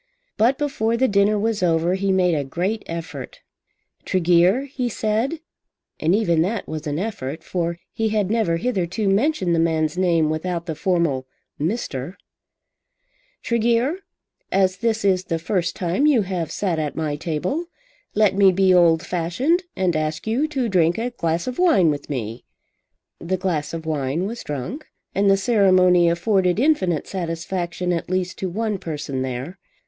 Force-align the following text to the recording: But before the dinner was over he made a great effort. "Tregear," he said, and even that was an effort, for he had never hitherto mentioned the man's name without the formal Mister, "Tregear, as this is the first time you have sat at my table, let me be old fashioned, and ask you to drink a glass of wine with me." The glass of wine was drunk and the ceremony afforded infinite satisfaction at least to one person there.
But 0.35 0.57
before 0.57 0.97
the 0.97 1.07
dinner 1.07 1.37
was 1.37 1.61
over 1.61 1.93
he 1.93 2.11
made 2.11 2.33
a 2.33 2.43
great 2.43 2.81
effort. 2.87 3.41
"Tregear," 4.03 4.63
he 4.65 4.89
said, 4.89 5.41
and 5.99 6.15
even 6.15 6.41
that 6.41 6.67
was 6.67 6.87
an 6.87 6.97
effort, 6.97 7.43
for 7.43 7.77
he 7.93 8.09
had 8.09 8.31
never 8.31 8.57
hitherto 8.57 9.07
mentioned 9.07 9.53
the 9.53 9.59
man's 9.59 9.99
name 9.99 10.31
without 10.31 10.65
the 10.65 10.73
formal 10.73 11.27
Mister, 11.59 12.17
"Tregear, 13.43 13.97
as 14.51 14.77
this 14.77 15.05
is 15.05 15.25
the 15.25 15.37
first 15.37 15.75
time 15.75 16.07
you 16.07 16.23
have 16.23 16.51
sat 16.51 16.79
at 16.79 16.95
my 16.95 17.15
table, 17.15 17.65
let 18.15 18.33
me 18.35 18.51
be 18.51 18.73
old 18.73 19.05
fashioned, 19.05 19.65
and 19.75 19.95
ask 19.95 20.25
you 20.25 20.47
to 20.47 20.67
drink 20.67 20.97
a 20.97 21.11
glass 21.11 21.45
of 21.45 21.59
wine 21.59 21.91
with 21.91 22.09
me." 22.09 22.43
The 23.19 23.37
glass 23.37 23.71
of 23.71 23.85
wine 23.85 24.25
was 24.25 24.43
drunk 24.43 24.87
and 25.13 25.29
the 25.29 25.37
ceremony 25.37 26.09
afforded 26.09 26.59
infinite 26.59 27.05
satisfaction 27.05 27.93
at 27.93 28.09
least 28.09 28.39
to 28.39 28.49
one 28.49 28.79
person 28.79 29.21
there. 29.21 29.59